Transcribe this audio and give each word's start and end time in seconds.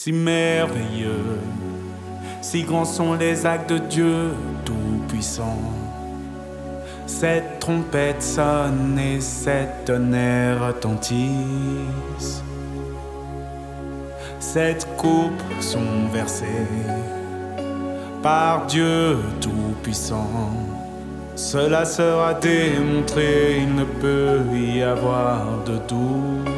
si 0.00 0.12
merveilleux, 0.12 1.40
si 2.40 2.62
grands 2.62 2.84
sont 2.84 3.14
les 3.14 3.44
actes 3.44 3.68
de 3.68 3.78
Dieu 3.78 4.28
Tout-Puissant. 4.64 5.58
Cette 7.04 7.58
trompette 7.58 8.22
sonne 8.22 8.96
et 8.96 9.20
cet 9.20 9.86
tonnerre 9.86 10.68
retentisse. 10.68 12.44
Cette 14.38 14.86
coupe 14.96 15.42
sont 15.58 16.06
versées 16.12 16.46
par 18.22 18.66
Dieu 18.66 19.16
Tout-Puissant. 19.40 20.52
Cela 21.34 21.84
sera 21.84 22.34
démontré, 22.34 23.62
il 23.62 23.74
ne 23.74 23.84
peut 23.84 24.42
y 24.54 24.80
avoir 24.80 25.64
de 25.66 25.76
doute. 25.88 26.57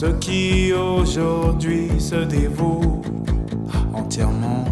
Ceux 0.00 0.14
qui 0.14 0.72
aujourd'hui 0.72 2.00
se 2.00 2.14
dévouent 2.14 3.02
entièrement 3.92 4.64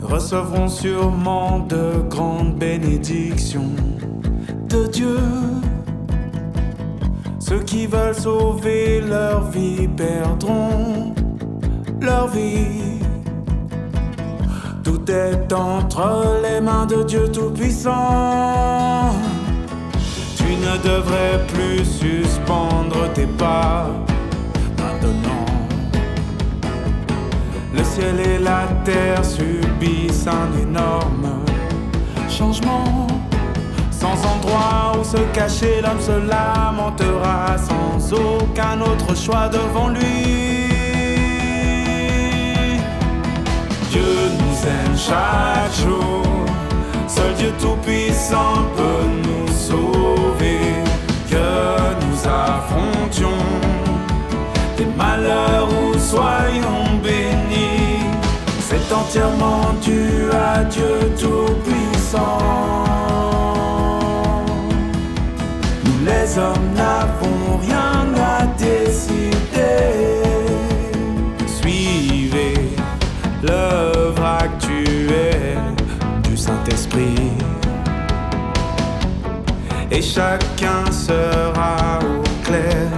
recevront 0.00 0.66
sûrement 0.66 1.58
de 1.58 2.08
grandes 2.08 2.54
bénédictions 2.54 3.76
de 4.66 4.86
Dieu. 4.86 5.18
Ceux 7.38 7.60
qui 7.60 7.86
veulent 7.86 8.14
sauver 8.14 9.02
leur 9.02 9.50
vie 9.50 9.88
perdront 9.88 11.14
leur 12.00 12.28
vie. 12.28 12.98
Tout 14.82 15.10
est 15.10 15.52
entre 15.52 16.40
les 16.42 16.62
mains 16.62 16.86
de 16.86 17.02
Dieu 17.02 17.30
Tout-Puissant. 17.30 19.12
Ne 20.62 20.78
devrais 20.78 21.44
plus 21.48 21.84
suspendre 21.84 23.12
tes 23.14 23.26
pas 23.26 23.90
maintenant. 24.78 25.44
Le 27.74 27.82
ciel 27.82 28.20
et 28.20 28.38
la 28.38 28.68
terre 28.84 29.24
subissent 29.24 30.28
un 30.28 30.56
énorme 30.62 31.42
changement. 32.28 33.08
Sans 33.90 34.14
endroit 34.24 35.00
où 35.00 35.04
se 35.04 35.18
cacher, 35.34 35.80
l'homme 35.82 36.00
se 36.00 36.12
lamentera 36.12 37.56
sans 37.58 38.12
aucun 38.12 38.80
autre 38.80 39.16
choix 39.16 39.48
devant 39.48 39.88
lui. 39.88 40.68
Dieu 43.90 44.12
nous 44.38 44.68
aime 44.68 44.96
chaque 44.96 45.51
soyons 56.12 57.00
bénis. 57.02 58.04
C'est 58.68 58.86
entièrement 58.92 59.66
dû 59.82 60.30
à 60.32 60.64
Dieu 60.64 60.94
Tout-Puissant. 61.20 62.38
Nous 65.84 65.98
les 66.10 66.26
hommes 66.38 66.68
n'avons 66.82 67.44
rien 67.66 67.98
à 68.36 68.38
décider. 68.68 69.80
Suivez 71.58 72.58
l'œuvre 73.42 74.24
actuelle 74.46 75.74
du 76.24 76.36
Saint-Esprit. 76.36 77.32
Et 79.90 80.02
chacun 80.02 80.84
sera 80.90 81.98
au 82.00 82.22
clair 82.46 82.88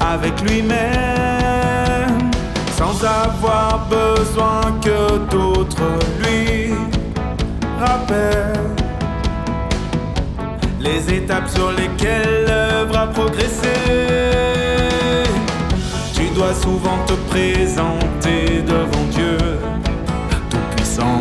avec 0.00 0.40
lui-même, 0.42 1.29
sans 2.80 3.04
avoir 3.04 3.86
besoin 3.90 4.62
que 4.80 5.18
d'autres 5.30 5.92
lui 6.22 6.72
rappellent 7.78 8.70
les 10.80 11.12
étapes 11.12 11.50
sur 11.50 11.72
lesquelles 11.72 12.46
l'œuvre 12.46 12.96
a 12.96 13.06
progressé. 13.08 13.76
Tu 16.14 16.24
dois 16.34 16.54
souvent 16.54 16.98
te 17.06 17.12
présenter 17.28 18.62
devant 18.66 19.06
Dieu 19.10 19.36
Tout-Puissant. 20.48 21.20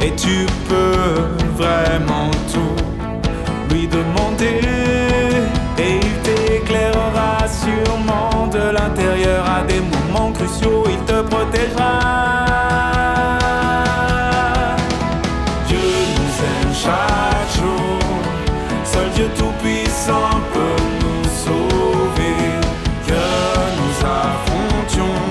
Et 0.00 0.12
tu 0.16 0.46
peux 0.70 1.20
vraiment 1.62 2.30
tout 2.50 3.74
lui 3.74 3.86
demander. 3.86 4.62
Et 5.78 6.09
de 8.50 8.70
l'intérieur 8.70 9.44
à 9.48 9.62
des 9.62 9.80
moments 9.80 10.32
cruciaux. 10.32 10.84
Il 10.88 10.98
te 11.04 11.22
protégera. 11.22 11.92
Dieu 15.68 15.78
nous 16.16 16.34
aime 16.50 16.74
chaque 16.74 17.50
jour. 17.56 17.98
Seul 18.84 19.08
Dieu 19.14 19.28
Tout-Puissant 19.36 20.40
peut 20.52 20.82
nous 21.02 21.24
sauver. 21.44 22.36
Que 23.06 23.24
nous 23.78 23.96
affrontions 24.24 25.22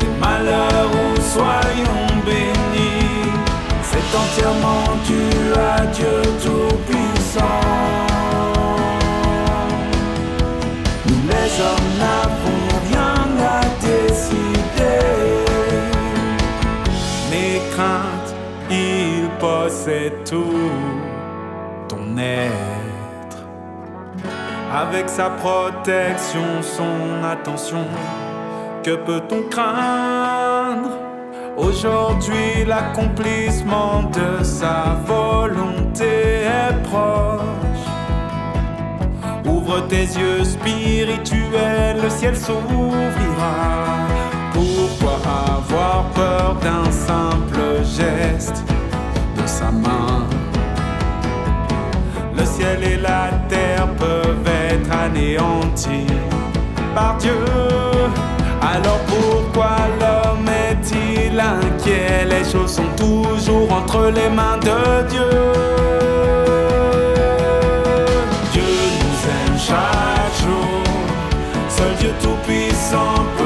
des 0.00 0.12
malheurs 0.20 0.90
ou 0.92 1.20
soyons 1.20 2.06
bénis. 2.26 3.30
C'est 3.82 4.10
entièrement 4.22 4.86
dû 5.06 5.24
à 5.54 5.86
Dieu 5.86 6.22
Tout-Puissant. 6.42 7.85
N'avons 12.06 12.66
rien 12.88 13.22
à 13.58 13.60
décider. 13.86 15.02
Mes 17.30 17.60
craintes, 17.72 18.32
il 18.70 19.28
possède 19.38 20.24
tout 20.24 20.70
ton 21.88 22.06
être. 22.18 23.40
Avec 24.72 25.08
sa 25.08 25.30
protection, 25.30 26.48
son 26.62 27.24
attention, 27.24 27.84
que 28.84 28.94
peut-on 29.08 29.42
craindre? 29.48 30.90
Aujourd'hui, 31.56 32.64
l'accomplissement 32.66 34.02
de 34.18 34.44
sa 34.44 34.98
volonté 35.06 35.65
Tes 39.88 40.18
yeux 40.18 40.42
spirituels, 40.42 42.00
le 42.02 42.10
ciel 42.10 42.34
s'ouvrira. 42.36 43.54
Pourquoi 44.52 45.16
avoir 45.46 46.04
peur 46.12 46.56
d'un 46.60 46.90
simple 46.90 47.84
geste 47.84 48.64
de 49.36 49.46
sa 49.46 49.70
main? 49.70 50.26
Le 52.36 52.44
ciel 52.44 52.82
et 52.82 52.96
la 52.96 53.30
terre 53.48 53.86
peuvent 53.96 54.48
être 54.70 54.90
anéantis 54.92 56.12
par 56.94 57.16
Dieu. 57.18 57.44
Alors 58.60 59.00
pourquoi 59.06 59.76
l'homme 60.00 60.48
est-il 60.48 61.38
inquiet? 61.38 62.24
Les 62.28 62.44
choses 62.50 62.72
sont 62.72 62.92
toujours 62.96 63.72
entre 63.72 64.10
les 64.10 64.28
mains 64.28 64.58
de 64.58 65.08
Dieu. 65.08 65.65
Dieu 72.06 72.14
Tout-Puissant 72.22 73.45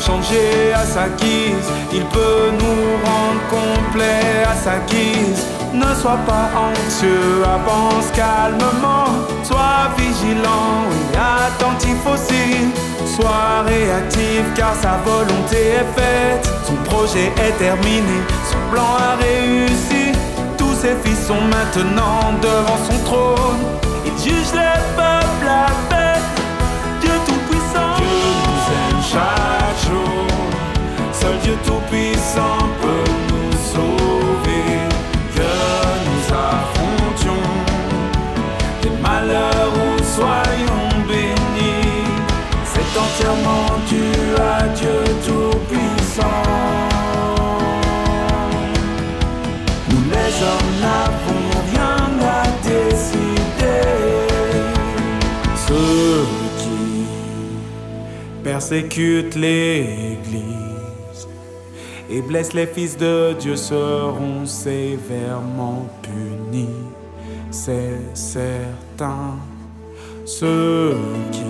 changer 0.00 0.72
à 0.74 0.84
sa 0.84 1.08
guise. 1.08 1.68
Il 1.92 2.04
peut 2.06 2.50
nous 2.60 2.84
rendre 3.06 3.42
complets 3.50 4.44
à 4.50 4.54
sa 4.54 4.78
guise. 4.88 5.44
Ne 5.72 5.94
sois 6.00 6.18
pas 6.26 6.50
anxieux, 6.68 7.42
avance 7.44 8.10
calmement. 8.14 9.10
Sois 9.42 9.90
vigilant 9.96 10.84
et 11.12 11.18
attentif 11.46 11.98
aussi. 12.06 12.72
Sois 13.06 13.64
réactif 13.66 14.44
car 14.54 14.74
sa 14.74 14.98
volonté 15.04 15.60
est 15.80 16.00
faite. 16.00 16.50
Son 16.66 16.76
projet 16.90 17.32
est 17.36 17.56
terminé, 17.58 18.18
son 18.50 18.58
plan 18.70 18.90
a 18.98 19.16
réussi. 19.16 20.12
Tous 20.56 20.74
ses 20.74 20.96
fils 21.04 21.26
sont 21.26 21.44
maintenant 21.56 22.32
devant 22.40 22.78
son 22.88 22.98
trône. 23.04 23.62
Il 24.06 24.12
juge 24.22 24.52
les 24.54 24.80
peuples 24.96 25.48
avec 25.48 25.81
Puissant 31.92 32.70
peut 32.80 33.12
nous 33.28 33.52
sauver, 33.52 34.66
que 35.36 35.52
nous 36.06 36.24
affrontions 36.32 37.48
des 38.80 38.94
malheurs 39.02 39.74
ou 39.74 40.02
soyons 40.02 40.88
bénis. 41.06 42.08
C'est 42.64 42.98
entièrement 42.98 43.68
dû 43.90 44.08
à 44.40 44.68
Dieu 44.68 45.00
Tout-Puissant. 45.26 46.42
Nous 49.90 50.04
les 50.14 50.32
hommes 50.48 50.74
n'avons 50.80 51.46
rien 51.72 51.98
à 52.26 52.42
décider. 52.66 53.82
Ceux 55.68 56.24
qui 56.56 57.04
persécutent 58.42 59.34
l'Église 59.34 60.71
et 62.10 62.20
blessent 62.20 62.54
les 62.54 62.66
fils 62.66 62.96
de 62.96 63.34
Dieu 63.38 63.56
seront 63.56 64.44
sévèrement 64.46 65.86
punis, 66.02 66.68
c'est 67.50 68.00
certain. 68.14 69.36
Ceux 70.24 70.96
qui 71.32 71.42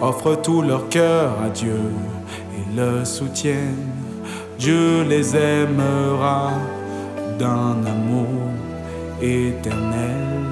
offrent 0.00 0.40
tout 0.40 0.62
leur 0.62 0.88
cœur 0.88 1.32
à 1.44 1.50
Dieu 1.50 1.80
et 2.56 2.76
le 2.76 3.04
soutiennent, 3.04 3.90
Dieu 4.58 5.02
les 5.02 5.36
aimera 5.36 6.52
d'un 7.38 7.84
amour 7.84 8.26
éternel. 9.20 10.51